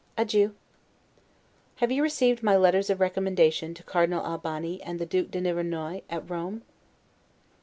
[0.17, 0.55] Adieu.
[1.75, 6.01] Have you received my letters of recommendation to Cardinal Albani and the Duke de Nivernois,
[6.09, 6.63] at Rome?